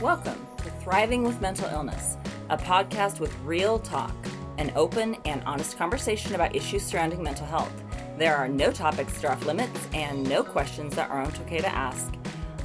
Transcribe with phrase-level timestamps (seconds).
[0.00, 2.18] Welcome to Thriving with Mental Illness,
[2.50, 4.14] a podcast with real talk,
[4.56, 7.72] an open and honest conversation about issues surrounding mental health.
[8.16, 11.74] There are no topics that are off limits and no questions that aren't okay to
[11.74, 12.14] ask.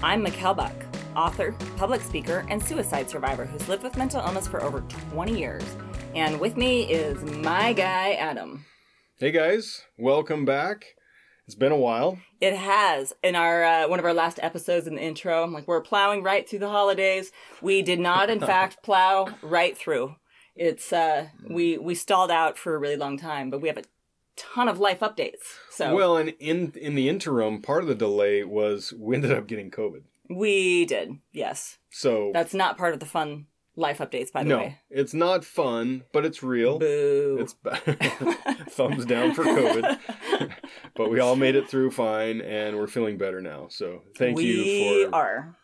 [0.03, 0.75] I'm Mikkel Buck,
[1.15, 4.81] author, public speaker, and suicide survivor who's lived with mental illness for over
[5.11, 5.63] 20 years.
[6.13, 8.63] And with me is my guy, Adam.
[9.17, 10.85] Hey guys, welcome back.
[11.45, 12.19] It's been a while.
[12.39, 13.13] It has.
[13.21, 16.23] In our uh, one of our last episodes in the intro, I'm like, we're plowing
[16.23, 17.31] right through the holidays.
[17.61, 20.15] We did not, in fact, plow right through.
[20.55, 23.83] It's uh, we we stalled out for a really long time, but we have a
[24.35, 25.57] ton of life updates.
[25.69, 29.47] So Well, and in in the interim, part of the delay was we ended up
[29.47, 30.03] getting COVID.
[30.29, 31.17] we did.
[31.33, 34.77] Yes, So that's not part of the fun life updates, by the no, way.
[34.89, 36.79] it's not fun, but it's real.
[36.79, 37.37] Boo.
[37.39, 37.53] It's
[38.73, 39.97] thumbs down for COVID.
[40.95, 43.67] but we all made it through fine, and we're feeling better now.
[43.69, 45.57] So thank we you for are.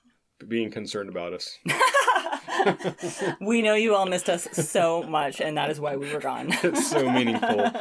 [0.47, 1.57] being concerned about us.
[3.41, 6.47] we know you all missed us so much, and that is why we were gone.
[6.63, 7.71] It's so meaningful.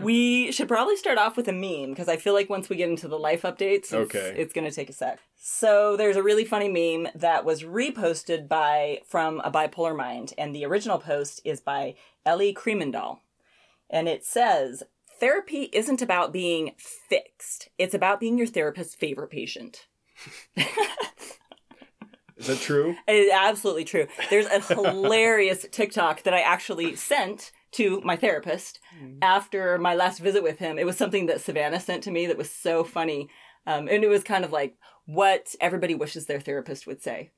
[0.04, 2.88] We should probably start off with a meme because I feel like once we get
[2.88, 4.34] into the life updates, it's, Okay.
[4.36, 5.18] it's going to take a sec.
[5.36, 10.54] So there's a really funny meme that was reposted by from a bipolar mind, and
[10.54, 11.94] the original post is by
[12.26, 13.18] Ellie Kremendall,
[13.88, 14.82] and it says.
[15.20, 17.68] Therapy isn't about being fixed.
[17.76, 19.86] It's about being your therapist's favorite patient.
[22.38, 22.96] Is that true?
[23.06, 24.06] It is absolutely true.
[24.30, 28.80] There's a hilarious TikTok that I actually sent to my therapist
[29.22, 30.78] after my last visit with him.
[30.78, 33.28] It was something that Savannah sent to me that was so funny.
[33.66, 34.74] Um, and it was kind of like
[35.06, 37.30] what everybody wishes their therapist would say.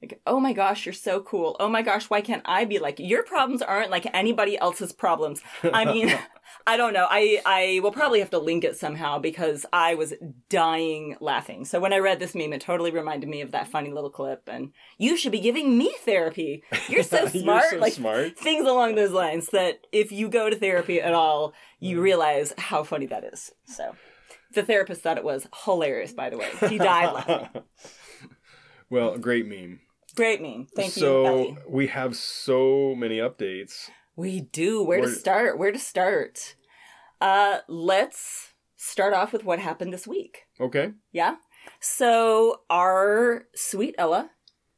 [0.00, 1.56] Like, oh my gosh, you're so cool.
[1.58, 5.42] Oh my gosh, why can't I be like your problems aren't like anybody else's problems?
[5.64, 6.16] I mean,
[6.68, 7.06] I don't know.
[7.10, 10.14] I I will probably have to link it somehow because I was
[10.48, 11.64] dying laughing.
[11.64, 14.42] So when I read this meme, it totally reminded me of that funny little clip.
[14.46, 16.62] And you should be giving me therapy.
[16.88, 17.70] You're so You're smart.
[17.70, 18.38] so like smart.
[18.38, 19.46] things along those lines.
[19.48, 21.52] That if you go to therapy at all, Mm.
[21.90, 23.50] you realize how funny that is.
[23.66, 23.94] So.
[24.54, 26.48] The therapist thought it was hilarious, by the way.
[26.68, 27.62] He died laughing.
[28.90, 29.80] well, great meme.
[30.18, 30.66] Great meme.
[30.74, 33.88] Thank you, so we have so many updates.
[34.16, 34.82] We do.
[34.82, 35.58] Where, to start?
[35.58, 36.56] Where to start?
[37.20, 40.46] Uh, let's start off with what happened this week.
[40.60, 40.90] Okay.
[41.12, 41.36] Yeah.
[41.78, 44.30] So our sweet Ella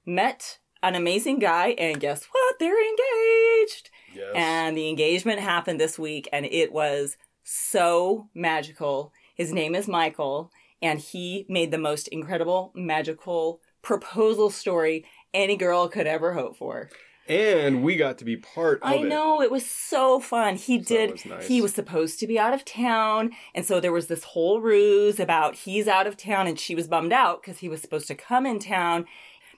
[0.05, 2.57] met an amazing guy, and guess what?
[2.61, 3.89] They're engaged.
[4.15, 4.33] Yes.
[4.35, 9.11] And the engagement happened this week, and it was so magical.
[9.35, 10.53] His name is Michael,
[10.83, 16.91] and he made the most incredible, magical proposal story any girl could ever hope for.
[17.29, 18.95] And we got to be part of it.
[18.95, 19.09] I it.
[19.09, 20.57] know it was so fun.
[20.57, 21.13] He So did.
[21.13, 21.47] was nice.
[21.47, 25.21] He was supposed to be out of town, and so there was this whole ruse
[25.21, 28.15] about he's out of town, and she was bummed out because he was supposed to
[28.17, 29.05] come in town.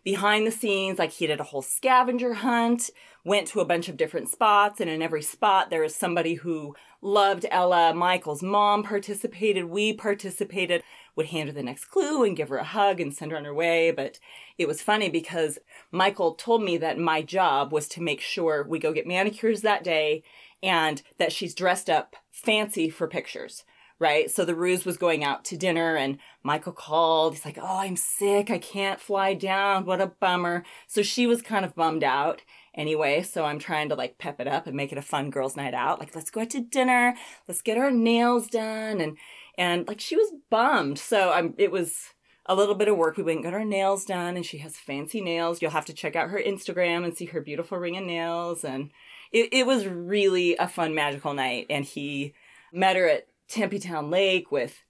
[0.05, 2.91] Behind the scenes, like he did a whole scavenger hunt,
[3.25, 6.75] went to a bunch of different spots, and in every spot there was somebody who
[7.01, 7.95] loved Ella.
[7.95, 9.67] Michael's mom participated.
[9.67, 10.83] We participated.
[11.15, 13.45] Would hand her the next clue and give her a hug and send her on
[13.45, 13.91] her way.
[13.91, 14.19] But
[14.57, 15.59] it was funny because
[15.91, 19.85] Michael told me that my job was to make sure we go get manicures that
[19.85, 20.23] day
[20.63, 23.65] and that she's dressed up fancy for pictures.
[23.99, 24.31] Right.
[24.31, 27.35] So the ruse was going out to dinner and Michael called.
[27.35, 28.51] He's like, Oh, I'm sick.
[28.51, 29.85] I can't fly down.
[29.85, 30.65] What a bummer.
[30.89, 32.43] So she was kind of bummed out
[32.75, 33.23] anyway.
[33.23, 35.75] So I'm trying to like pep it up and make it a fun girls' night
[35.75, 36.01] out.
[36.01, 37.15] Like, let's go out to dinner.
[37.47, 39.01] Let's get our nails done.
[39.01, 39.17] And,
[39.57, 40.99] and like she was bummed.
[40.99, 42.13] So I'm, it was,
[42.47, 43.17] a little bit of work.
[43.17, 45.63] We went and got our nails done, and she has fancy nails.
[45.63, 48.65] You'll have to check out her Instagram and see her beautiful ring of nails.
[48.65, 48.91] And
[49.31, 51.67] it, it was really a fun, magical night.
[51.71, 52.35] And he
[52.73, 54.83] met her at Tempe Town Lake with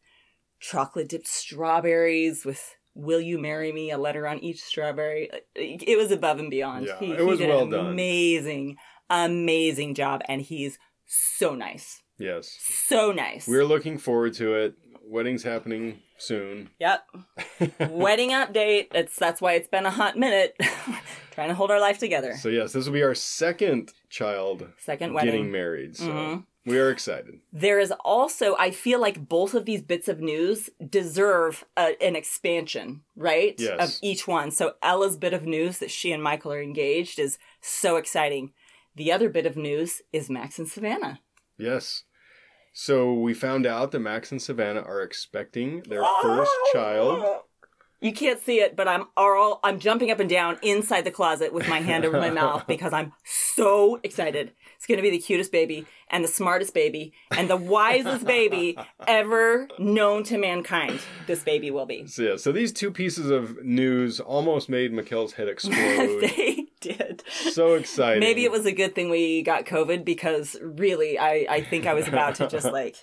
[0.60, 5.30] chocolate dipped strawberries, with Will You Marry Me, a letter on each strawberry.
[5.54, 6.86] It was above and beyond.
[6.86, 7.86] Yeah, he, it was he did well an done.
[7.88, 8.76] amazing,
[9.10, 10.22] amazing job.
[10.26, 12.01] And he's so nice.
[12.18, 12.56] Yes.
[12.88, 13.46] So nice.
[13.48, 14.74] We're looking forward to it.
[15.04, 16.70] Wedding's happening soon.
[16.78, 17.04] Yep.
[17.90, 18.86] Wedding update.
[18.94, 20.56] It's that's why it's been a hot minute.
[21.32, 22.34] Trying to hold our life together.
[22.36, 25.30] So yes, this will be our second child Second wedding.
[25.32, 25.96] getting married.
[25.96, 26.44] So Mhm.
[26.66, 27.40] we are excited.
[27.52, 32.14] There is also, I feel like both of these bits of news deserve a, an
[32.16, 33.54] expansion, right?
[33.58, 33.96] Yes.
[33.96, 34.50] Of each one.
[34.50, 38.52] So Ella's bit of news that she and Michael are engaged is so exciting.
[38.94, 41.20] The other bit of news is Max and Savannah.
[41.62, 42.04] Yes.
[42.72, 46.70] So we found out that Max and Savannah are expecting their first oh!
[46.72, 47.42] child.
[48.00, 51.52] You can't see it, but I'm all I'm jumping up and down inside the closet
[51.52, 54.52] with my hand over my mouth because I'm so excited.
[54.76, 58.76] It's going to be the cutest baby and the smartest baby and the wisest baby
[59.06, 60.98] ever known to mankind.
[61.28, 62.08] This baby will be.
[62.08, 66.22] So, yeah, so these two pieces of news almost made Mikkel's head explode.
[66.22, 67.22] they did.
[67.30, 68.20] so excited.
[68.20, 71.94] Maybe it was a good thing we got COVID because really, I, I think I
[71.94, 72.96] was about to just like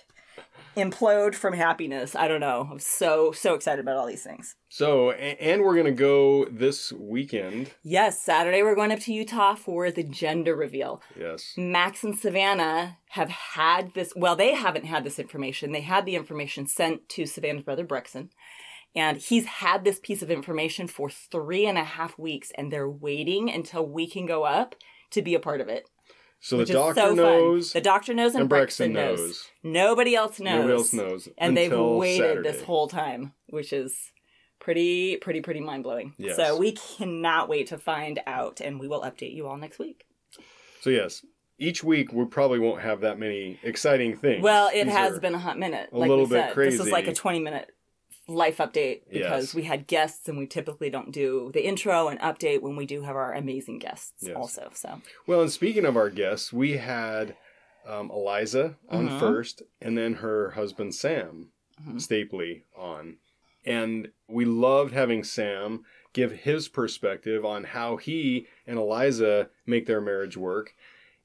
[0.76, 2.14] implode from happiness.
[2.14, 2.68] I don't know.
[2.70, 4.56] I'm so, so excited about all these things.
[4.68, 7.72] So, and we're going to go this weekend.
[7.82, 11.02] Yes, Saturday we're going up to Utah for the gender reveal.
[11.18, 11.54] Yes.
[11.56, 15.72] Max and Savannah have had this, well, they haven't had this information.
[15.72, 18.30] They had the information sent to Savannah's brother Brexon.
[18.94, 22.90] And he's had this piece of information for three and a half weeks, and they're
[22.90, 24.74] waiting until we can go up
[25.10, 25.88] to be a part of it.
[26.40, 27.72] So the doctor so knows.
[27.72, 29.28] The doctor knows and, and Brexon Brexon knows.
[29.28, 29.48] knows.
[29.62, 30.56] Nobody else knows.
[30.56, 31.28] Nobody else knows.
[31.36, 33.94] And they've waited this whole time, which is
[34.58, 36.14] pretty, pretty, pretty mind blowing.
[36.18, 36.36] Yes.
[36.36, 40.04] So we cannot wait to find out, and we will update you all next week.
[40.80, 41.24] So yes,
[41.58, 44.42] each week we probably won't have that many exciting things.
[44.42, 45.90] Well, it These has been a hot minute.
[45.92, 46.56] a like little we bit said.
[46.56, 47.70] This is like a 20 minute
[48.30, 49.54] life update because Yes.
[49.54, 53.02] we had guests and we typically don't do the intro and update when we do
[53.02, 54.36] have our amazing guests Yes.
[54.36, 54.70] also.
[54.74, 57.36] So Well, and speaking of our guests, we had
[57.86, 59.18] um, Eliza on Mhm.
[59.18, 61.50] first, and then her husband Sam
[61.82, 61.94] Mhm.
[61.96, 63.16] Stapley on,
[63.64, 70.00] and we loved having Sam give his perspective on how he and Eliza make their
[70.02, 70.74] marriage work,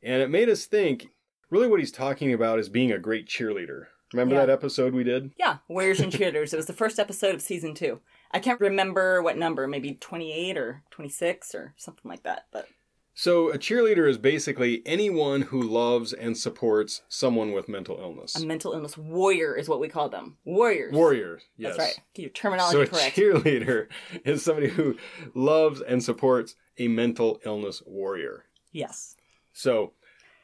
[0.02, 1.08] and it made us think.
[1.50, 3.88] Really, what he's talking about is being a great cheerleader.
[4.14, 4.46] Remember Yeah.
[4.46, 5.32] that episode we did?
[5.38, 6.54] yeah, Warriors and Cheerleaders.
[6.54, 8.00] it was the first episode of season two.
[8.32, 12.46] I can't remember what number, maybe 28 or 26 or something like that.
[12.52, 12.68] But
[13.14, 18.36] So, a cheerleader is basically anyone who loves and supports someone with mental illness.
[18.36, 20.38] a mental illness warrior is what we call them.
[20.46, 20.94] Warriors.
[20.94, 21.78] Warrior, yes.
[21.78, 22.00] That's right.
[22.14, 23.16] Get your terminology So, a correct.
[23.16, 23.88] cheerleader
[24.26, 24.98] is somebody who
[25.34, 28.46] loves and supports a mental illness warrior.
[28.72, 29.16] yes.
[29.54, 29.94] So,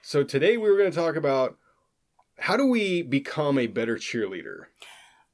[0.01, 1.57] so today we were going to talk about
[2.41, 4.65] how do we become a better cheerleader?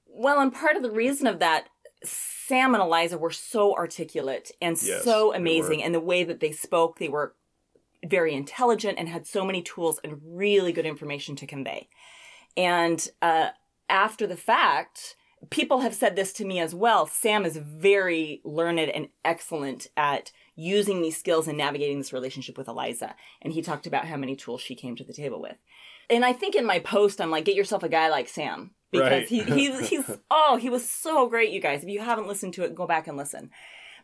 [0.06, 1.70] Well, and part of the reason of that,
[2.04, 5.82] Sam and Eliza were so articulate and Yes, so amazing.
[5.84, 7.34] And the way that they spoke, they were
[8.06, 11.88] very intelligent and had so many tools and really good information to convey.
[12.56, 13.50] And uh,
[13.90, 15.16] after the fact,
[15.50, 17.08] people have said this to me as well.
[17.08, 22.68] Sam is very learned and excellent at using these skills and navigating this relationship with
[22.68, 23.16] Eliza.
[23.42, 25.58] And he talked about how many tools she came to the table with.
[26.10, 28.72] And I think in my post, I'm like, get yourself a guy like Sam.
[28.92, 29.28] Because Right.
[29.28, 31.84] he, he's, he's, oh, he was so great, you guys.
[31.84, 33.50] If you haven't listened to it, go back and listen.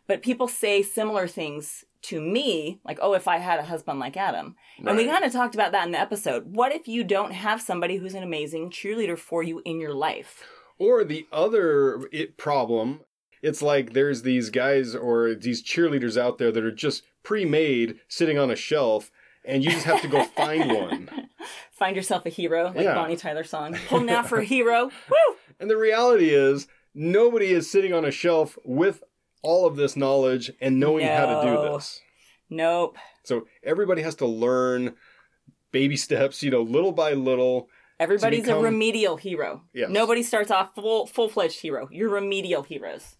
[0.06, 4.18] But people say similar things to me, like, oh, if I had a husband like
[4.18, 4.56] Adam.
[4.84, 6.54] And we kind of talked about that in the episode.
[6.54, 10.44] What if you don't have somebody who's an amazing cheerleader for you in your life?
[10.78, 13.00] Or the other it problem,
[13.40, 18.38] it's like there's these guys or these cheerleaders out there that are just pre-made sitting
[18.38, 19.10] on a shelf
[19.44, 21.10] and you just have to go find one.
[21.72, 22.94] Find yourself a hero, like Yeah.
[22.94, 23.74] Bonnie Tyler song.
[23.74, 24.84] Holding out for a hero.
[25.10, 25.36] Woo!
[25.60, 29.02] And the reality is, nobody is sitting on a shelf with
[29.42, 31.74] all of this knowledge and knowing how to do No.
[31.76, 32.00] this.
[32.48, 32.96] Nope.
[33.24, 34.94] So everybody has to learn
[35.72, 37.68] baby steps, you know, little by little.
[38.00, 39.64] Everybody's become- a remedial hero.
[39.74, 39.90] Yes.
[39.90, 41.88] Nobody starts off full full fledged hero.
[41.90, 43.16] You're remedial heroes.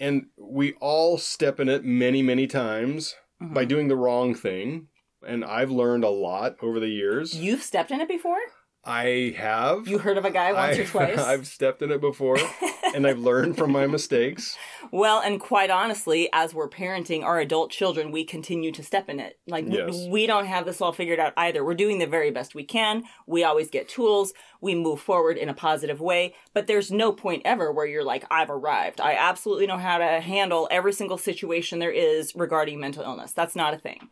[0.00, 3.54] And we all step in it many, many times Mm-hmm.
[3.54, 4.88] by doing the wrong thing.
[5.28, 7.34] And I've learned a lot over the years.
[7.34, 8.38] You've stepped in it before?
[8.84, 9.86] I have.
[9.86, 11.18] You heard of a guy once I, or twice?
[11.18, 12.38] I've stepped in it before
[12.94, 14.56] and I've learned from my mistakes.
[14.90, 19.20] Well, and quite honestly, as we're parenting our adult children, we continue to step in
[19.20, 19.38] it.
[19.46, 20.06] Like, Yes.
[20.08, 21.62] we don't have this all figured out either.
[21.62, 23.02] We're doing the very best we can.
[23.26, 24.32] We always get tools.
[24.62, 26.34] We move forward in a positive way.
[26.54, 29.00] But there's no point ever where you're like, I've arrived.
[29.00, 33.32] I absolutely know how to handle every single situation there is regarding mental illness.
[33.32, 34.08] That's not a thing.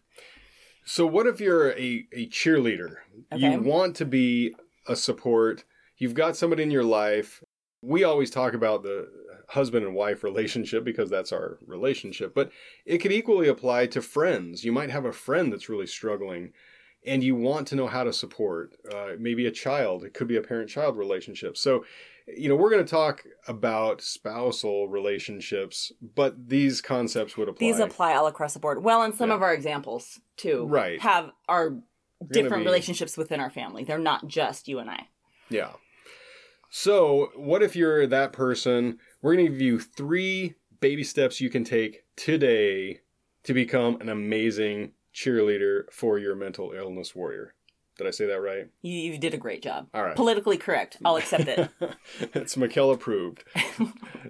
[0.87, 2.97] So, what if you're a, a cheerleader?
[3.33, 3.53] Okay.
[3.53, 4.55] You want to be
[4.87, 5.65] a support.
[5.99, 7.43] You've got somebody in your life.
[7.83, 9.09] We always talk about the
[9.49, 12.51] husband and wife relationship because that's our relationship, but
[12.85, 14.65] it could equally apply to friends.
[14.65, 16.53] You might have a friend that's really struggling
[17.07, 20.05] and you want to know how to support uh, maybe a child.
[20.05, 21.57] It could be a parent child relationship.
[21.57, 21.85] So,
[22.27, 27.59] you know, we're going to talk about spousal relationships, but these concepts would apply.
[27.67, 28.83] These apply all across the board.
[28.83, 29.37] Well, and some Yeah.
[29.37, 31.01] of our examples, too, Right.
[31.01, 31.79] have are
[32.31, 33.85] different be- relationships within our family.
[33.85, 35.09] They're not just you and I.
[35.51, 35.73] Yeah.
[36.71, 38.99] So, what if you're that person?
[39.23, 43.01] We're going to give you three baby steps you can take today
[43.45, 47.55] to become an amazing cheerleader for your mental illness warrior.
[47.99, 48.69] Did I say that right?
[48.83, 49.89] You, you did a great job.
[49.95, 50.17] All right.
[50.17, 50.99] Politically correct.
[51.05, 51.71] I'll accept it.
[52.35, 53.45] it's Mikkel approved.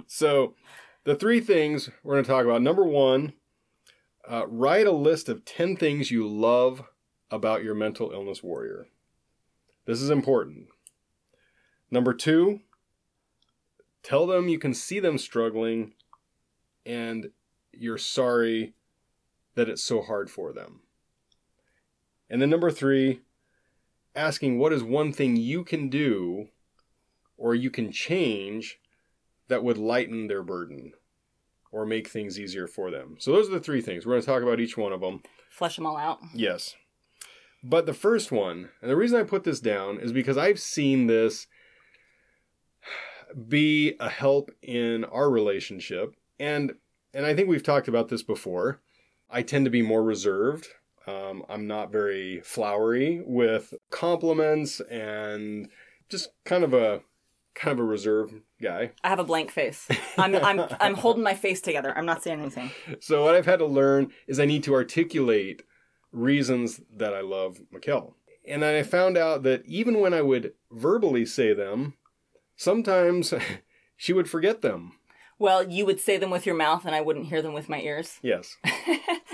[0.06, 0.54] so,
[1.04, 2.62] The three things we're going to talk about.
[2.62, 3.32] Number one,
[4.28, 6.85] uh, write a list of 10 things you love
[7.30, 8.87] about your mental illness warrior.
[9.85, 10.68] This is important.
[11.90, 12.61] Number two,
[14.02, 15.94] tell them you can see them struggling
[16.85, 17.30] and
[17.73, 18.75] you're sorry
[19.54, 20.80] that it's so hard for them.
[22.28, 23.20] And then number three,
[24.16, 26.49] asking what is one thing you can do
[27.37, 28.78] or you can change
[29.49, 30.92] that would lighten their burden
[31.70, 33.16] or make things easier for them.
[33.18, 34.06] So those are the three things.
[34.06, 35.23] We're going to talk about each one of them.
[35.50, 36.18] Flesh them all out.
[36.35, 36.75] Yes.
[37.62, 41.06] But the first one, and the reason I put this down is because I've seen
[41.06, 41.46] this
[43.49, 46.75] be a help in our relationship and
[47.12, 48.80] and I think we've talked about this before.
[49.30, 50.68] I tend to be more reserved.
[51.07, 55.69] Um, I'm not very flowery with compliments and
[56.09, 57.01] just kind of a
[57.55, 58.93] kind of a reserved guy.
[59.03, 59.89] I have a blank face.
[60.19, 61.97] I'm I'm I'm holding my face together.
[61.97, 62.71] I'm not saying anything.
[63.01, 65.63] So what I've had to learn is I need to articulate
[66.13, 68.15] reasons that I love Mikkel.
[68.49, 71.95] And I found out that even when I would verbally say them,
[72.55, 73.35] sometimes
[73.97, 74.93] she would forget them.
[75.39, 77.81] Well, you would say them with your mouth, and I wouldn't hear them with my
[77.81, 78.19] ears.
[78.23, 78.57] Yes.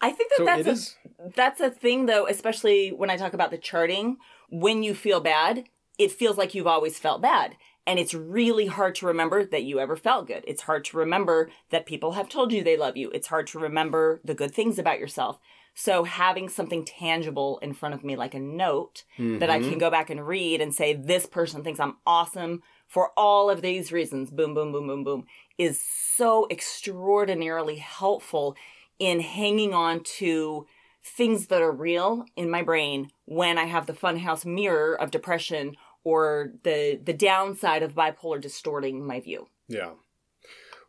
[0.00, 0.96] I think that So that's a, is-
[1.34, 4.16] that's a thing, though, especially when I talk about the charting.
[4.48, 5.64] When you feel bad,
[5.98, 7.56] it feels like you've always felt bad.
[7.86, 10.44] And it's really hard to remember that you ever felt good.
[10.46, 13.10] It's hard to remember that people have told you they love you.
[13.10, 15.38] It's hard to remember the good things about yourself.
[15.74, 19.78] So having something tangible in front of me, like a note that I can mm-hmm.
[19.78, 23.92] go back and read and say, this person thinks I'm awesome for all of these
[23.92, 25.26] reasons, boom, boom, boom, boom, boom,
[25.58, 28.56] is so extraordinarily helpful
[29.00, 30.66] in hanging on to
[31.02, 35.74] things that are real in my brain when I have the funhouse mirror of depression
[36.04, 39.48] or the the downside of bipolar distorting my view.
[39.66, 39.92] Yeah.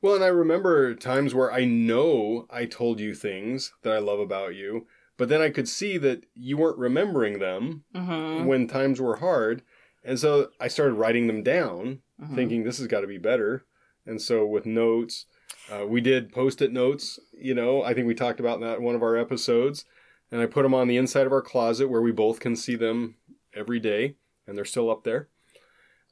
[0.01, 4.20] Well, and I remember times where I know I told you things that I love
[4.20, 4.88] about you,
[5.18, 8.46] but then I could see that you weren't remembering them Mm-hmm.
[8.46, 9.62] when times were hard.
[10.03, 12.36] And so I started writing them down, Mm-hmm.
[12.36, 13.65] thinking this has got to be better.
[14.06, 15.25] And so with notes,
[15.72, 18.84] uh, we did post it notes, you know, I think we talked about that in
[18.84, 19.86] one of our episodes.
[20.32, 22.75] And I put them on the inside of our closet where we both can see
[22.75, 23.16] them
[23.54, 24.16] every day,
[24.48, 25.28] and they're still up there.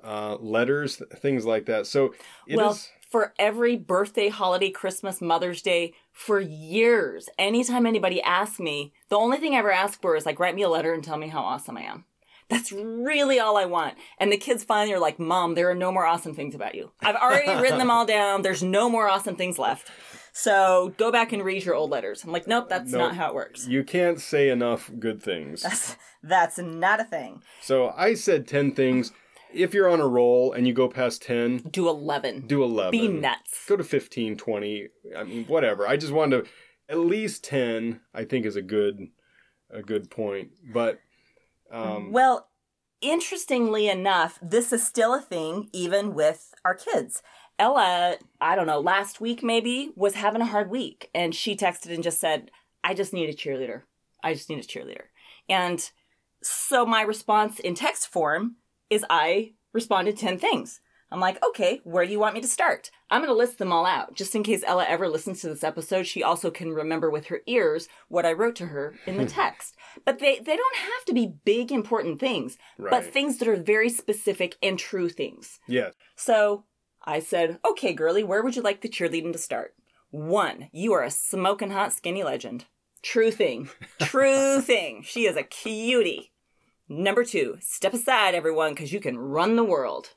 [0.04, 1.88] Uh, letters, th- things like that.
[1.88, 2.14] So
[2.48, 2.58] it is.
[2.58, 9.18] well, for every birthday, holiday, Christmas, Mother's Day, for years, anytime anybody asked me, the
[9.18, 11.28] only thing I ever asked for is like, write me a letter and tell me
[11.28, 12.06] how awesome I am.
[12.50, 13.96] That's really all I want.
[14.18, 16.92] And the kids finally are like, Mom, there are no more awesome things about you.
[17.02, 18.42] I've already written them all down.
[18.42, 19.90] There's no more awesome things left.
[20.34, 22.24] So go back and read your old letters.
[22.24, 23.00] I'm like, nope, that's Nope.
[23.02, 23.68] not how it works.
[23.68, 25.62] You can't say enough good things.
[25.62, 27.44] That's, that's not a thing.
[27.62, 29.12] So I said 10 things.
[29.54, 32.48] If you're on a roll and you go past 10, Do 11.
[32.48, 32.92] do 11.
[32.92, 33.66] Be nuts.
[33.68, 34.88] Go to 15, 20.
[35.18, 35.88] I mean, whatever.
[35.88, 36.50] I just wanted to,
[36.88, 39.08] at least 10, I think is a good,
[39.72, 40.50] a good point.
[40.72, 41.00] But,
[41.72, 42.50] um, Well,
[43.02, 47.22] interestingly enough, this is still a thing even with our kids.
[47.58, 51.94] Ella, I don't know, last week maybe was having a hard week and she texted
[51.94, 52.52] and just said,
[52.84, 53.84] I just need a cheerleader.
[54.24, 55.06] I just need a cheerleader.
[55.50, 55.90] And
[56.42, 58.56] so my response in text form
[58.90, 60.80] is I responded 10 things.
[61.12, 62.92] I'm like, okay, where do you want me to start?
[63.12, 64.14] I'm going to list them all out.
[64.14, 67.42] Just in case Ella ever listens to this episode, she also can remember with her
[67.48, 69.30] ears what I wrote to her in the hmm.
[69.30, 69.76] text.
[70.06, 72.92] But they, they don't have to be big, important things, right.
[72.92, 75.60] but things that are very specific and true things.
[75.68, 75.90] yeah.
[76.16, 76.66] So
[77.04, 79.74] I said, okay, girly, where would you like the cheerleading to start?
[80.12, 82.66] One, you are a smoking hot skinny legend.
[83.02, 83.70] True thing.
[84.00, 85.04] True thing.
[85.04, 86.32] She is a cutie.
[86.88, 90.16] Number two, step aside, everyone, because you can run the world.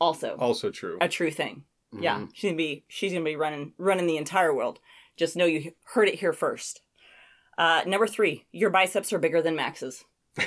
[0.00, 0.98] Also, Also true.
[1.00, 1.64] a true thing.
[1.92, 2.30] Yeah, Mhm.
[2.34, 4.78] she's gonna be she's gonna be running running the entire world.
[5.16, 6.80] Just know you heard it here first.
[7.56, 10.04] Uh, number three, your biceps are bigger than Max's.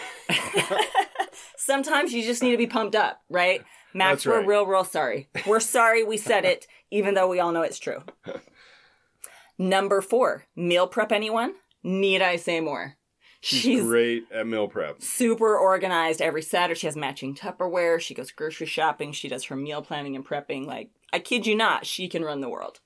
[1.58, 3.64] Sometimes you just need to be pumped up, right?
[3.94, 4.48] Max, That's we're right.
[4.48, 5.30] real, real sorry.
[5.46, 8.04] We're sorry we said it, even though we all know it's true.
[9.58, 11.54] Number four, meal prep anyone?
[11.84, 12.96] Need I say more?
[13.42, 15.02] She's, great at meal prep.
[15.02, 16.80] super organized every Saturday.
[16.80, 18.00] She has matching Tupperware.
[18.00, 19.12] She goes grocery shopping.
[19.14, 20.66] She does her meal planning and prepping.
[20.68, 22.80] Like, I kid you not, she can run the world.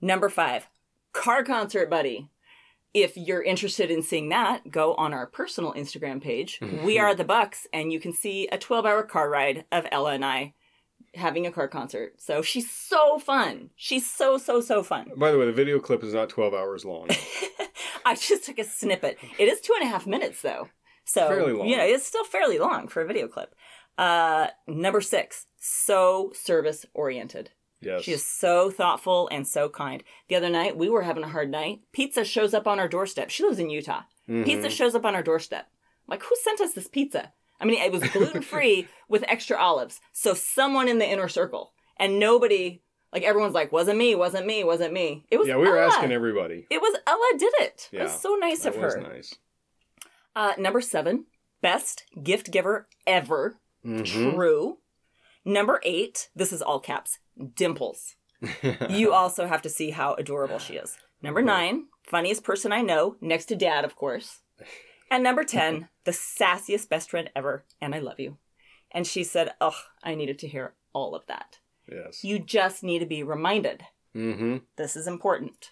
[0.00, 0.68] Number five,
[1.12, 2.28] car concert buddy.
[2.94, 6.58] If you're interested in seeing that, go on our personal Instagram page.
[6.60, 6.84] Mm-hmm.
[6.84, 10.12] we are the Bucks, and you can see a 12 hour car ride of Ella
[10.12, 10.54] and I
[11.14, 12.14] having a car concert.
[12.20, 13.70] So she's so fun.
[13.76, 15.10] She's so, so, so fun.
[15.16, 17.08] By the way, the video clip is not 12 hours long.
[18.04, 19.18] I just took a snippet.
[19.38, 20.68] It is two and a half minutes though.
[21.04, 21.68] So Fairly long.
[21.68, 23.54] you know, it's still fairly long for a video clip.
[23.98, 27.50] Uh number six, so service oriented.
[27.80, 28.02] Yes.
[28.04, 30.04] She is so thoughtful and so kind.
[30.28, 31.80] The other night, we were having a hard night.
[31.92, 33.28] Pizza shows up on our doorstep.
[33.28, 34.02] She lives in Utah.
[34.28, 34.44] Mhm.
[34.44, 35.66] Pizza shows up on our doorstep.
[35.68, 37.32] I'm like, who sent us this pizza?
[37.60, 40.00] I mean, it was gluten free with extra olives.
[40.12, 41.72] So someone in the inner circle.
[41.96, 42.82] And nobody,
[43.12, 45.24] like everyone's like, wasn't me, wasn't me, wasn't me.
[45.30, 45.92] It was Yeah, we were Ella.
[45.92, 46.66] asking everybody.
[46.70, 47.88] It was Ella did it.
[47.92, 49.00] It was so nice of was her.
[49.00, 49.34] nice.
[50.34, 51.26] Uh, number seven,
[51.60, 53.58] best gift giver ever.
[53.84, 54.34] Mhm.
[54.34, 54.78] True.
[55.44, 57.18] Number eight, this is all caps,
[57.56, 58.14] Dimples.
[58.90, 60.98] You also have to see how adorable she is.
[61.22, 64.40] Number nine, funniest person I know, next to dad, of course.
[65.10, 68.38] And number 10, the sassiest best friend ever, and I love you.
[68.90, 71.58] And she said, Ugh, I needed to hear all of that.
[71.90, 72.22] yes.
[72.24, 73.84] You just need to be reminded.
[74.12, 75.70] hmm This is important.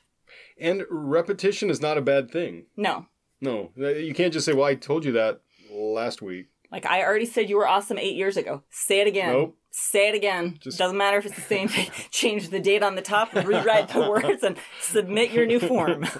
[0.58, 2.66] And repetition is not a bad thing.
[2.76, 3.06] No,
[3.40, 5.40] No, you can't just say, "Well, I told you that
[5.70, 8.62] last week." Like I already said you were awesome eight years ago.
[8.70, 9.32] Say it again.
[9.32, 9.56] Nope.
[9.70, 10.58] Say it again.
[10.60, 11.88] Just- Doesn't matter if it's the same thing.
[12.10, 16.06] Change the date on the top, rewrite the words, and submit your new form.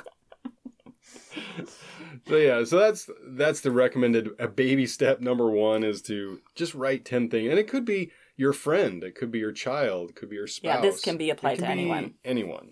[2.27, 6.75] So yeah, so that's that's the recommended a baby step number one is to just
[6.75, 10.17] write ten things, and it could be your friend, it could be your child, it
[10.17, 10.77] could be your spouse.
[10.77, 12.15] Yeah, this can be applied to anyone.
[12.25, 12.71] Anyone.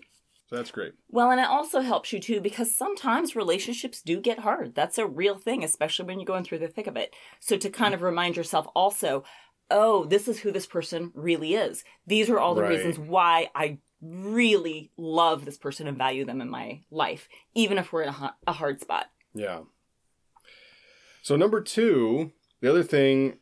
[0.49, 0.93] So that's great.
[1.09, 4.73] Well, and it also helps you too because sometimes relationships do get hard.
[4.73, 7.13] That's a real thing, especially when you're going through the thick of it.
[7.39, 9.23] So to kind of remind yourself also,
[9.69, 11.83] oh, this is who this person really is.
[12.07, 12.71] These are all the Right.
[12.71, 17.93] reasons why I really love this person and value them in my life, even if
[17.93, 19.11] we're in a, a hard spot.
[19.35, 19.59] Yeah.
[21.21, 23.37] So number two, the other thing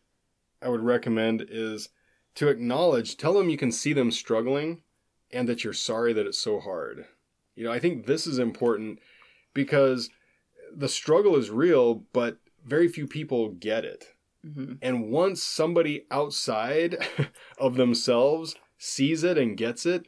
[0.62, 1.88] I would recommend is
[2.36, 4.82] to acknowledge, tell them you can see them struggling
[5.31, 7.05] and that you're sorry that it's so hard.
[7.55, 9.00] You know, I think this is important
[9.53, 10.10] because
[10.75, 14.13] the struggle is real, but very few people get it.
[14.43, 16.98] hmm And once somebody outside
[17.57, 20.07] of themselves sees it and gets it,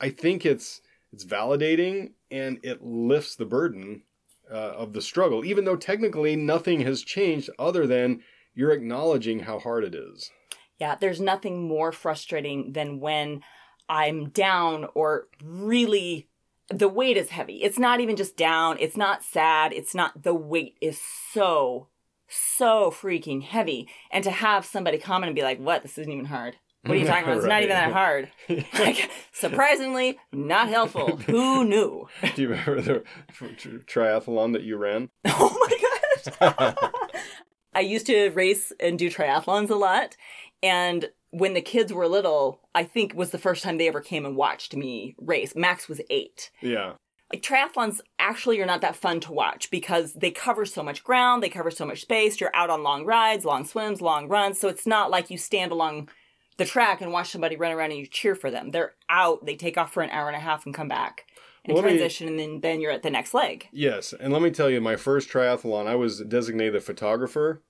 [0.00, 0.80] I think it's
[1.12, 4.02] it's validating and it lifts the burden
[4.50, 8.22] uh, of the struggle, even though technically nothing has changed other than
[8.54, 10.30] you're acknowledging how hard it is.
[10.78, 13.42] Yeah, there's nothing more frustrating than when
[13.88, 16.28] I'm down or really
[16.68, 17.62] the weight is heavy.
[17.62, 21.00] It's not even just down, it's not sad, it's not the weight is
[21.32, 21.88] so
[22.28, 25.82] so freaking heavy and to have somebody come in and be like, "What?
[25.82, 27.38] This isn't even hard." What are you talking about?
[27.38, 28.30] It's not even that hard.
[28.78, 31.16] Like, surprisingly, not helpful.
[31.16, 32.08] Who knew?
[32.34, 33.04] Do you remember the
[33.86, 35.10] triathlon that you ran?
[35.26, 36.74] Oh my gosh.
[37.74, 40.16] I used to race and do triathlons a lot.
[40.62, 44.24] And when the kids were little, I think was the first time they ever came
[44.24, 45.54] and watched me race.
[45.54, 46.50] Max was eight.
[46.60, 46.92] Yeah.
[47.32, 51.42] Like triathlons actually are not that fun to watch because they cover so much ground,
[51.42, 52.40] they cover so much space.
[52.40, 54.60] You're out on long rides, long swims, long runs.
[54.60, 56.08] So it's not like you stand along
[56.56, 58.70] the track and watch somebody run around and you cheer for them.
[58.70, 61.24] They're out, they take off for an hour and a half and come back
[61.64, 63.68] and Well, let me- transition, and then, then you're at the next leg.
[63.72, 67.62] Yes, and let me tell you, my first triathlon, I was designated a photographer,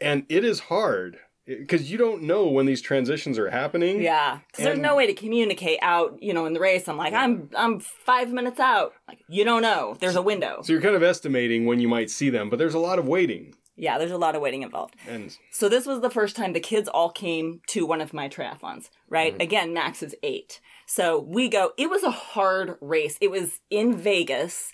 [0.00, 4.02] and it is hard because you don't know when these transitions are happening.
[4.02, 6.88] Yeah, because there's no way to communicate out, you know, in the race.
[6.88, 8.92] I'm like, I'm I'm five minutes out.
[9.06, 9.96] Like, you don't know.
[10.00, 10.60] There's a window.
[10.62, 13.06] So you're kind of estimating when you might see them, but there's a lot of
[13.06, 13.54] waiting.
[13.78, 14.96] Yeah, there's a lot of waiting involved.
[15.06, 18.26] And So this was the first time the kids all came to one of my
[18.28, 18.88] triathlons.
[19.08, 19.32] Right?
[19.32, 19.42] Mm-hmm.
[19.42, 20.60] Again, Max is eight.
[20.86, 21.72] So we go.
[21.76, 23.18] It was a hard race.
[23.20, 24.72] It was in Vegas.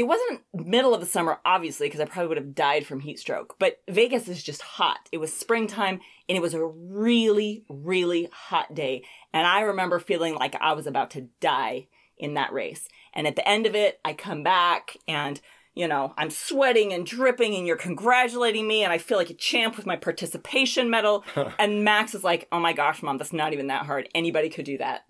[0.00, 3.18] It wasn't middle of the summer, obviously, because I probably would have died from heat
[3.18, 3.56] stroke.
[3.58, 5.10] But Vegas is just hot.
[5.12, 9.04] It was springtime, and it was a really, really hot day.
[9.34, 12.88] And I remember feeling like I was about to die in that race.
[13.12, 15.38] And at the end of it, I come back and
[15.74, 19.34] you know, I'm sweating and dripping and you're congratulating me and I feel like a
[19.34, 21.24] champ with my participation medal.
[21.58, 24.08] and Max is like, oh my gosh, mom, that's not even that hard.
[24.14, 25.04] Anybody could do that.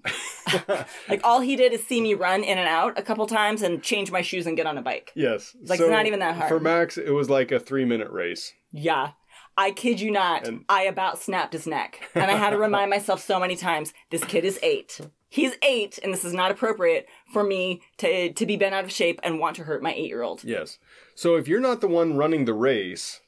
[1.09, 3.83] like all he did is see me run in and out a couple times and
[3.83, 5.13] change my shoes and get on a bike.
[5.15, 6.49] yes, like, it's not even that hard.
[6.49, 8.53] For Max, it was like a three minute race.
[8.73, 9.13] Yeah.
[9.57, 10.47] I kid you not.
[10.47, 12.09] And- I about snapped his neck.
[12.15, 15.01] And I had to remind myself so many times this kid is eight.
[15.31, 18.91] He's eight, and this is not appropriate for me to, to be bent out of
[18.93, 20.43] shape and want to hurt my eight year old.
[20.45, 20.79] Yes.
[21.15, 23.21] So if you're not the one running the race,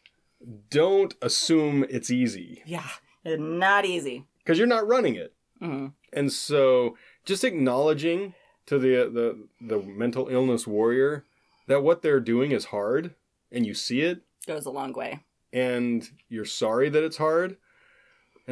[0.70, 2.88] don't assume it's easy Yeah.
[3.24, 4.24] Not easy.
[4.38, 5.32] because you're not running it.
[5.60, 8.34] hmm And so just acknowledging
[8.66, 11.24] to the, the the mental illness warrior
[11.68, 13.14] that what they're doing is hard
[13.52, 15.20] and you see it Goes a long way.
[15.52, 17.56] and you're sorry that it's hard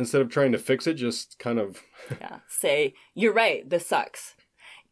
[0.01, 1.83] instead of trying to fix it just kind of
[2.21, 4.35] yeah, say, you're right, this sucks.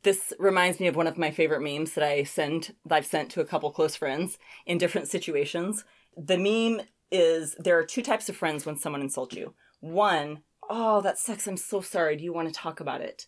[0.05, 3.31] This reminds me of one of my favorite memes that I send that I've sent
[3.31, 5.85] to a couple close friends in different situations.
[6.17, 9.55] The meme is there are two types of friends when someone insults you.
[9.81, 12.17] One, oh, that sucks, I'm so sorry.
[12.17, 13.27] Do you want to talk about it?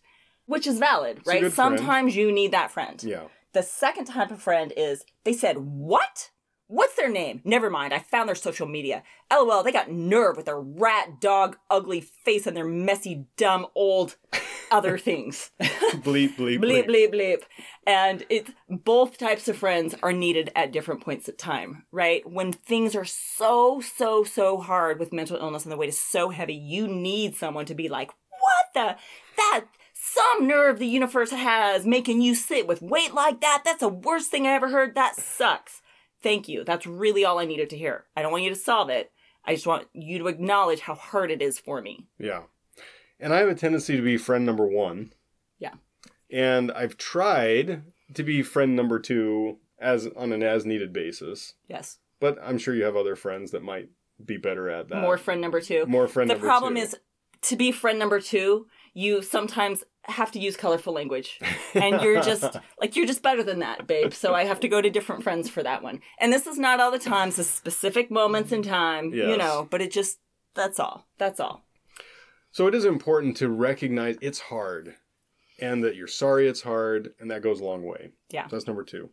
[0.51, 1.41] which is valid, right?
[1.41, 1.79] good friend.
[1.79, 3.03] Sometimes you need that friend.
[3.05, 3.25] Yeah.
[3.53, 6.31] The second type of friend is they said, What?
[6.71, 7.41] What's their name?
[7.45, 7.93] Never mind.
[7.93, 9.03] I found their social media.
[9.29, 14.15] LOL, they got nerve with their rat, dog, ugly face and their messy, dumb, old
[14.71, 15.51] other things.
[15.61, 17.13] Bleep, bleep, bleep, bleep, bleep.
[17.13, 17.43] bleep.
[17.89, 22.23] And it's both types of friends are needed at different points of time, right?
[22.25, 26.31] When things are so, so, so hard with mental illness and the weight is so
[26.31, 28.97] heavy, you need someone to be like, What the?
[29.37, 33.63] That some nerve the universe has making you sit with weight like that.
[33.65, 34.95] That's the worst thing I ever heard.
[34.95, 35.83] That sucks.
[36.23, 36.65] Thank you.
[36.65, 38.05] That's really all I needed to hear.
[38.17, 39.11] I don't want you to solve it.
[39.45, 42.07] I just want you to acknowledge how hard it is for me.
[42.19, 42.43] Yeah.
[43.19, 45.13] And I have a tendency to be friend number one.
[45.59, 45.75] Yeah.
[46.31, 47.83] And I've tried
[48.15, 51.55] to be friend number two as on an as needed basis.
[51.69, 51.99] Yes.
[52.21, 53.89] But I'm sure you have other friends that might
[54.23, 55.01] be better at that.
[55.01, 55.87] More friend number two.
[55.87, 56.83] More friend the problem two.
[56.83, 56.97] is
[57.43, 61.39] to be friend number two, you sometimes have to use colorful language.
[61.75, 64.13] And you're just like you're just better than that, babe.
[64.13, 66.01] So I have to go to different friends for that one.
[66.19, 69.69] And this is not all the times, this is specific moments in time, you know,
[69.71, 70.19] but it just
[70.55, 71.07] that's all.
[71.19, 71.63] That's all.
[72.53, 74.97] So it is important to recognize it's hard
[75.61, 78.11] and that you're sorry it's hard, and that goes a long way.
[78.31, 78.47] Yeah.
[78.49, 79.11] So that's number two.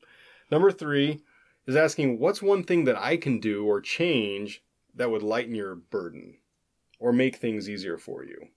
[0.49, 1.21] Number three
[1.65, 4.63] is asking what's one thing that I can do or change
[4.95, 6.37] that would lighten your burden
[6.99, 8.47] or make things easier for you.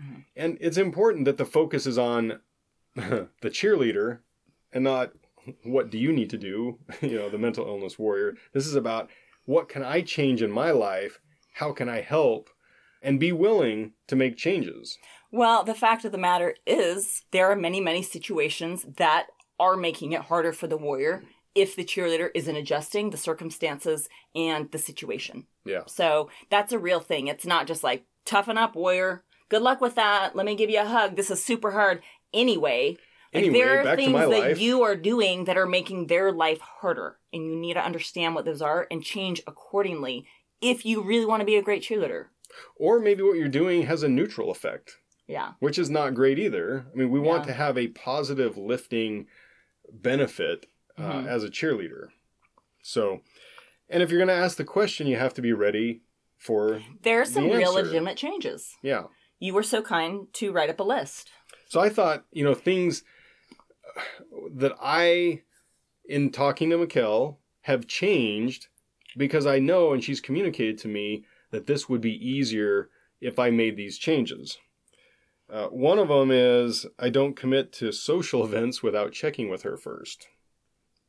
[0.00, 0.24] Mhm.
[0.36, 2.40] And it's important that the focus is on
[2.94, 4.20] the cheerleader
[4.72, 5.12] and not
[5.64, 8.34] what do you need to do, you know, the mental illness warrior.
[8.52, 9.10] This is about
[9.44, 11.18] what can I change in my life?
[11.54, 12.50] How can I help?
[13.02, 14.98] And be willing to make changes.
[15.32, 20.12] Well, the fact of the matter is, there are many, many situations that are making
[20.12, 21.22] it harder for the warrior
[21.54, 25.46] if the cheerleader isn't adjusting the circumstances and the situation.
[25.64, 25.82] Yeah.
[25.86, 27.26] So that's a real thing.
[27.26, 29.24] It's not just like, toughen up, warrior.
[29.50, 30.34] Good luck with that.
[30.34, 31.16] Let me give you a hug.
[31.16, 32.96] This is super hard anyway.
[33.34, 34.60] Like Anyway, there are things that life.
[34.60, 38.44] you are doing that are making their life harder, and you need to understand what
[38.44, 40.26] those are and change accordingly
[40.60, 42.26] if you really want to be a great cheerleader.
[42.76, 44.96] Or maybe what you're doing has a neutral effect.
[45.28, 45.52] Yeah.
[45.60, 46.86] which is not great either.
[46.92, 49.28] I mean, we want to have a positive lifting
[49.92, 50.66] benefit
[50.98, 51.26] uh, Mhm.
[51.28, 52.08] as a cheerleader.
[52.82, 53.20] So,
[53.88, 56.02] and if you're going to ask the question, you have to be ready
[56.36, 58.76] for, There are some The real legitimate changes.
[58.82, 59.04] yeah.
[59.40, 61.30] You were so kind to write up a list.
[61.68, 63.02] So I thought, you know, things
[64.54, 65.42] that I,
[66.04, 68.68] in talking to Mikkel, have changed
[69.16, 73.50] because I know and she's communicated to me that this would be easier if I
[73.50, 74.58] made these changes.
[75.48, 79.76] Uh, one of them is I don't commit to social events without checking with her
[79.76, 80.28] first.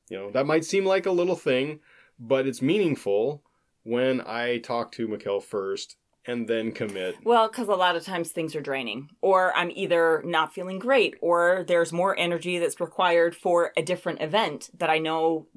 [0.10, 1.80] You know, that might seem like a little thing,
[2.20, 3.44] but it's meaningful
[3.84, 7.15] when I talk to Mikkel first and then commit.
[7.23, 11.15] Well, because a lot of times things are draining, or I'm either not feeling great,
[11.21, 15.47] or there's more energy that's required for a different event that I know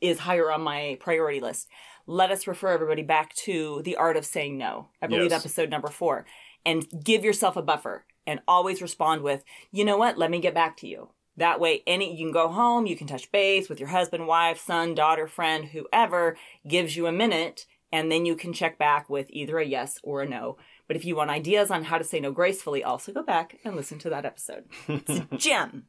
[0.00, 1.68] is higher on my priority list.
[2.06, 4.88] Let us refer everybody back to The Art of Saying No.
[5.02, 5.40] I believe Yes.
[5.44, 6.26] episode number four.
[6.66, 10.54] And give yourself a buffer and always respond with, you know what, let me get
[10.54, 11.10] back to you.
[11.36, 14.58] That way, any you can go home, you can touch base with your husband, wife,
[14.58, 19.28] son, daughter, friend, whoever gives you a minute, and then you can check back with
[19.30, 20.56] either a yes or a no.
[20.88, 23.76] But if you want ideas on how to say no gracefully, also go back and
[23.76, 24.64] listen to that episode.
[24.88, 25.84] It's a gem.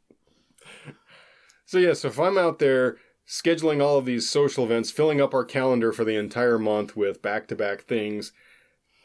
[1.66, 5.34] So yeah, so if I'm out there scheduling all of these social events, filling up
[5.34, 8.34] our calendar for the entire month with back-to-back things,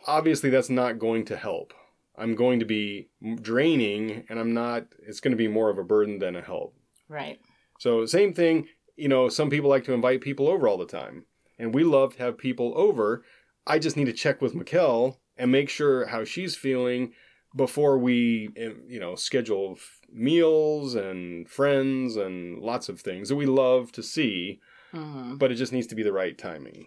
[0.06, 1.72] obviously that's not going to help.
[2.18, 3.08] I'm going to be
[3.40, 6.76] draining and I'm not it's going to be more of a burden than a help.
[7.08, 7.40] Right.
[7.78, 11.24] So same thing, you know, some people like to invite people over all the time.
[11.61, 13.23] And we love to have people over.
[13.66, 17.12] I just need to check with Mikkel and make sure how she's feeling
[17.55, 18.49] before we,
[18.88, 19.79] you know, schedule
[20.12, 24.61] meals and friends and lots of things that we love to see,
[24.92, 26.87] hmm but it just needs to be the right timing.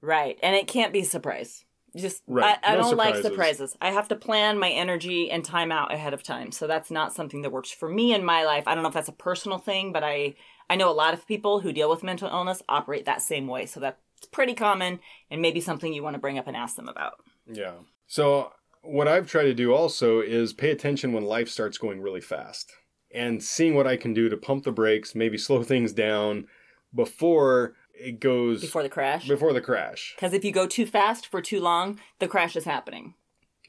[0.00, 0.38] Right.
[0.42, 1.64] And it can't be a surprise.
[1.96, 2.58] Just Right.
[2.62, 3.22] I, I No don't like surprises.
[3.24, 3.76] surprises.
[3.80, 6.50] I have to plan my energy and time out ahead of time.
[6.50, 8.64] So that's not something that works for me in my life.
[8.66, 10.34] I don't know if that's a personal thing, but I
[10.68, 13.66] I know a lot of people who deal with mental illness operate that same way.
[13.66, 13.80] So
[14.24, 17.14] that's pretty common and maybe something you want to bring up and ask them about.
[17.46, 17.72] Yeah.
[18.06, 22.20] So what I've tried to do also is pay attention when life starts going really
[22.20, 22.72] fast
[23.14, 26.46] and seeing what I can do to pump the brakes, maybe slow things down
[26.94, 29.28] before it goes Before the crash.
[29.28, 30.14] before the crash.
[30.16, 33.14] Because if you go too fast for too long, the crash is happening.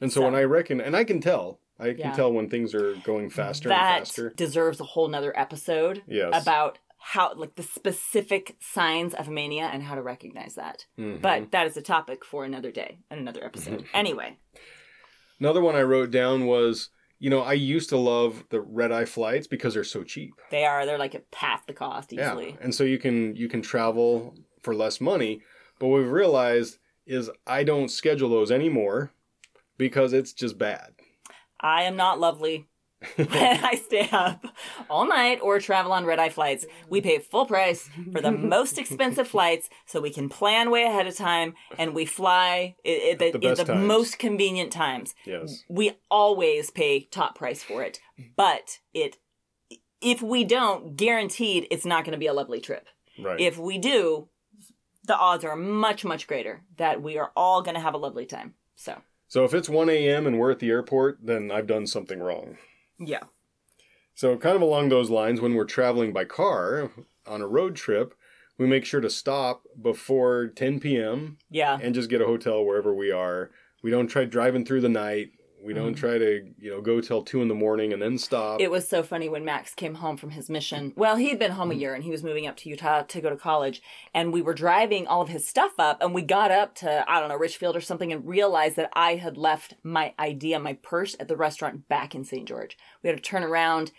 [0.00, 2.12] And so, So- when I reckon, and I can tell, I can Yeah.
[2.12, 4.30] tell when things are going faster that and faster.
[4.30, 6.30] deserves a whole nother episode Yes.
[6.42, 10.86] about how like the specific signs of mania and how to recognize that.
[10.98, 11.20] Mhm.
[11.22, 13.84] But that is a topic for another day and another episode.
[13.94, 14.36] anyway,
[15.38, 19.06] Another one I wrote down was you know, I used to love the red eye
[19.06, 20.34] flights because they're so cheap.
[20.50, 20.84] They are.
[20.84, 22.50] They're like half the cost easily.
[22.50, 22.56] Yeah.
[22.60, 25.40] And so you can you can travel for less money.
[25.78, 29.12] But what we've realized is I don't schedule those anymore
[29.78, 30.94] because it's just bad.
[31.60, 32.66] I am not lovely.
[33.16, 33.28] When
[33.64, 34.46] I stay up
[34.88, 38.78] all night or travel on red eye flights, we pay full price for the most
[38.78, 43.32] expensive flights so we can plan way ahead of time and we fly at, At
[43.32, 45.14] the the, the most convenient times.
[45.26, 45.64] Yes.
[45.68, 48.00] We always pay top price for it,
[48.36, 49.18] but it
[50.00, 52.86] if we don't, guaranteed it's not going to be a lovely trip.
[53.18, 53.40] Right.
[53.40, 54.28] If we do,
[55.04, 58.26] the odds are much much greater that we are all going to have a lovely
[58.26, 58.54] time.
[58.74, 60.26] So, so if it's 1 a.m.
[60.26, 62.56] and we're at the airport, then I've done something wrong.
[62.98, 63.24] Yeah.
[64.14, 66.90] So, kind of along those lines, when we're traveling by car
[67.26, 68.14] on a road trip,
[68.58, 71.38] we make sure to stop before 10 p.m.
[71.50, 71.78] Yeah.
[71.80, 73.50] and just get a hotel wherever we are.
[73.82, 75.32] We don't try driving through the night.
[75.66, 76.00] We don't mm-hmm.
[76.00, 78.60] try to, you know, go till two in the morning and then stop.
[78.60, 80.92] It was so funny when Max came home from his mission.
[80.96, 81.80] Well, he had been home a mm-hmm.
[81.80, 83.82] year and he was moving up to Utah to go to college.
[84.14, 87.18] And we were driving all of his stuff up and we got up to, I
[87.18, 90.74] don't know, Richfield or something and realized that I had left my ID and my
[90.74, 92.46] purse at the restaurant back in St.
[92.46, 92.78] George.
[93.02, 93.90] We had to turn around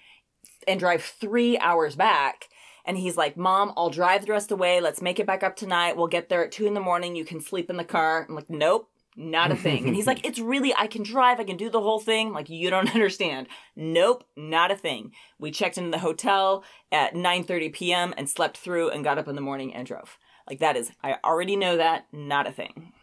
[0.68, 2.48] and drive three hours back.
[2.86, 4.80] And he's like, Mom, I'll drive the rest of the way.
[4.80, 5.98] Let's make it back up tonight.
[5.98, 7.18] We'll get there at two in the morning.
[7.18, 8.26] You can sleep in the car.
[8.28, 9.88] I'm like, Nope, not a thing.
[9.88, 11.40] And he's like, It's really, I can drive.
[11.40, 12.28] I can do the whole thing.
[12.28, 13.48] I'm like, you don't understand.
[13.76, 15.12] Nope, not a thing.
[15.40, 18.14] We checked into the hotel at 9:30 p.m.
[18.18, 20.18] and slept through and got up in the morning and drove.
[20.48, 22.06] Like that is, I already know that.
[22.14, 22.94] Not a thing.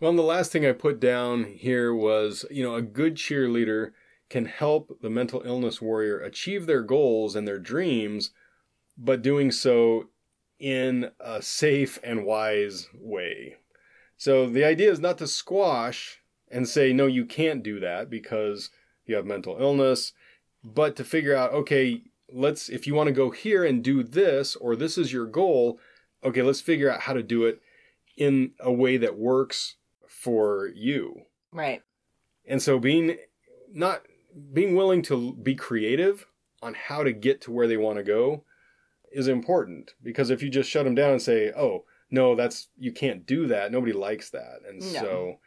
[0.00, 3.92] Well, and the last thing I put down here was, you know, a good cheerleader
[4.30, 8.30] can help the mental illness warrior achieve their goals and their dreams,
[8.96, 10.08] but doing so
[10.58, 13.56] in a safe and wise way.
[14.18, 18.70] So the idea is not to squash and say, no, you can't do that because
[19.06, 20.12] you have mental illness,
[20.64, 22.02] but to figure out, okay,
[22.32, 25.78] let's, if you want to go here and do this, or this is your goal,
[26.24, 27.60] okay, let's figure out how to do it
[28.16, 29.76] in a way that works
[30.06, 31.22] for you.
[31.52, 31.82] Right.
[32.44, 33.16] And so being
[33.72, 34.02] not
[34.52, 36.26] being willing to be creative
[36.62, 38.44] on how to get to where they want to go
[39.12, 42.92] is important because if you just shut them down and say, "Oh, no, that's you
[42.92, 44.60] can't do that." Nobody likes that.
[44.68, 45.00] And No.
[45.00, 45.38] so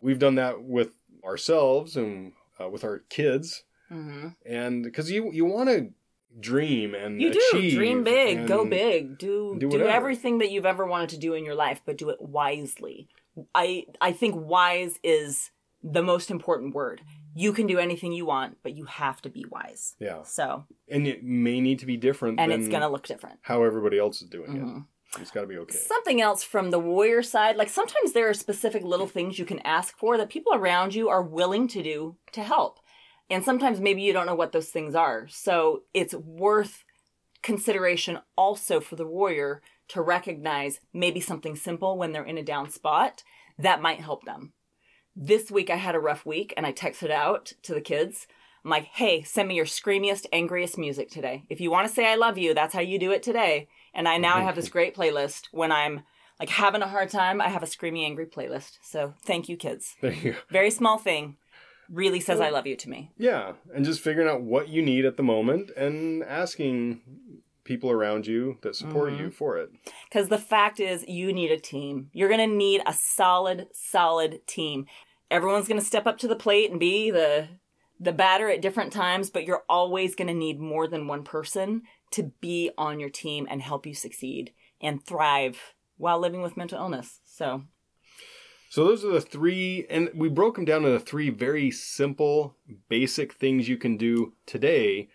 [0.00, 0.90] we've done that with
[1.24, 5.90] ourselves and uh, with our kids hmm and because you you want to
[6.38, 10.86] dream and You do dream big, go big, do do do, everything that you've ever
[10.86, 13.08] wanted to do in your life, but do it wisely.
[13.54, 15.50] I I think wise is
[15.82, 17.00] the most important word.
[17.34, 19.96] You can do anything you want, but you have to be wise.
[19.98, 23.38] yeah So, and it may need to be different and than it's gonna look different.
[23.42, 24.76] how everybody else is doing Mhm.
[24.78, 24.84] it
[25.18, 28.34] it's got to be okay Something else from the warrior side, like sometimes there are
[28.34, 32.16] specific little things you can ask for that people around you are willing to do
[32.32, 32.78] to help.
[33.28, 35.26] And sometimes maybe you don't know what those things are.
[35.28, 36.84] So it's worth
[37.42, 42.70] consideration also for the warrior to recognize maybe something simple when they're in a down
[42.70, 43.22] spot
[43.58, 44.52] that might help them.
[45.16, 48.26] This week I had a rough week and I texted out to the kids.
[48.64, 51.44] I'm like, hey, send me your screamiest, angriest music today.
[51.48, 53.68] If you want to say I love you, that's how you do it today.
[53.94, 56.02] And I now I have this great playlist when I'm
[56.38, 58.78] like having a hard time, I have a screamy, angry playlist.
[58.82, 59.96] So thank you, kids.
[60.00, 61.36] Thank you Very small thing
[61.90, 63.10] really says I love you to me.
[63.18, 67.00] Yeah, and just figuring out what you need at the moment and asking
[67.64, 69.24] people around you that support Mm-hmm.
[69.24, 69.70] you for it.
[70.08, 72.08] Because the fact is, you need a team.
[72.12, 74.86] You're going to need a solid, solid team.
[75.30, 77.48] Everyone's going to step up to the plate and be the
[78.02, 81.82] the batter at different times, but you're always going to need more than one person
[82.12, 86.78] to be on your team and help you succeed and thrive while living with mental
[86.78, 87.20] illness.
[87.26, 87.64] So,
[88.70, 92.56] So those are the three, and we broke them down into three very simple,
[92.88, 95.08] basic things you can do today.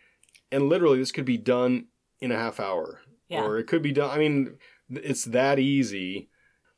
[0.51, 1.87] And literally, this could be done
[2.21, 3.43] in a half hour, Yeah.
[3.43, 4.11] or it could be done.
[4.11, 4.57] I mean,
[4.89, 6.29] it's that easy.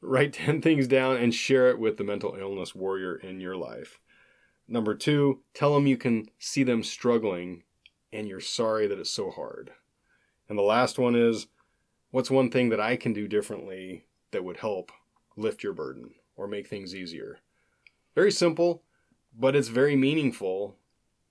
[0.02, 4.00] Write 10 things down and share it with the mental illness warrior in your life.
[4.68, 7.64] Number two, tell them you can see them struggling
[8.12, 9.72] and you're sorry that it's so hard.
[10.50, 11.48] And the last one is,
[12.12, 14.92] what's one thing that I can do differently that would help
[15.36, 17.40] lift your burden or make things easier?
[18.16, 18.84] Very simple,
[19.38, 20.78] but it's very meaningful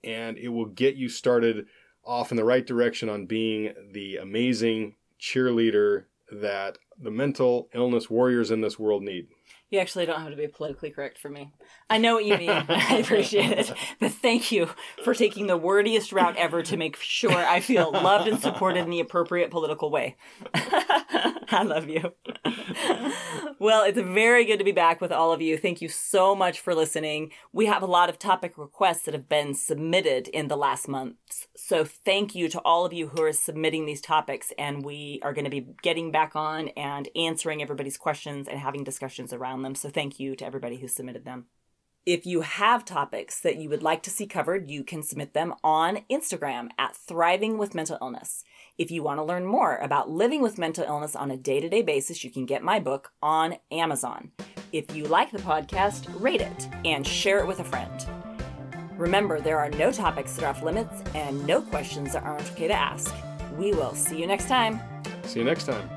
[0.05, 1.66] and it will get you started
[2.05, 8.51] off in the right direction on being the amazing cheerleader that the mental illness warriors
[8.51, 9.27] in this world need.
[9.70, 11.52] You actually don't have to be politically correct for me.
[11.90, 12.50] I know what you mean.
[12.68, 13.72] I appreciate it.
[13.98, 14.70] But thank you
[15.02, 18.90] for taking the wordiest route ever to make sure I feel loved and supported in
[18.90, 20.16] the appropriate political way.
[21.50, 22.12] I love you.
[23.59, 25.56] well, it's very good to be back with all of you.
[25.56, 27.30] Thank you so much for listening.
[27.52, 31.46] We have a lot of topic requests that have been submitted in the last months.
[31.56, 34.52] So thank you to all of you who are submitting these topics.
[34.59, 38.82] And we are going to be getting back on and answering everybody's questions and having
[38.82, 39.74] discussions around them.
[39.74, 41.46] So thank you to everybody who submitted them.
[42.06, 45.54] If you have topics that you would like to see covered, you can submit them
[45.64, 48.44] on Instagram at Thriving with Mental Illness.
[48.79, 51.69] If you want to learn more about living with mental illness on a day to
[51.69, 54.33] day basis, you can get my book on Amazon.
[54.71, 58.07] If you like the podcast, rate it and share it with a friend.
[58.99, 62.69] Remember, there are no topics that are off limits and no questions that aren't okay
[62.69, 63.15] to ask.
[63.57, 64.79] We will see you next time.
[65.25, 65.95] See you next time.